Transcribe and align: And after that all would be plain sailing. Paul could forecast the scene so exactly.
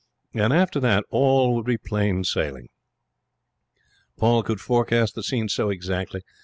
And 0.33 0.51
after 0.51 0.79
that 0.79 1.05
all 1.11 1.53
would 1.53 1.65
be 1.67 1.77
plain 1.77 2.23
sailing. 2.23 2.69
Paul 4.17 4.41
could 4.41 4.59
forecast 4.59 5.13
the 5.13 5.21
scene 5.21 5.47
so 5.47 5.69
exactly. 5.69 6.23